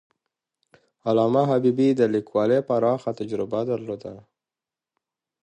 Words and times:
علامه 1.09 1.43
حبيبي 1.51 1.89
د 1.95 2.01
لیکوالۍ 2.15 2.59
پراخه 2.69 3.11
تجربه 3.19 3.59
درلوده. 3.71 4.13